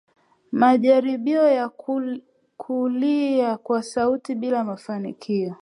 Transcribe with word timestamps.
Majaribio 0.51 1.47
ya 1.47 1.69
kulia 2.57 3.57
kwa 3.57 3.83
sauti 3.83 4.35
bila 4.35 4.63
mafanikio 4.63 5.49